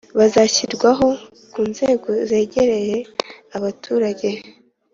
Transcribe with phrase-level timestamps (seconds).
[0.17, 1.07] buzashyirwaho
[1.51, 2.97] ku nzego zegereye
[3.57, 4.29] abaturage.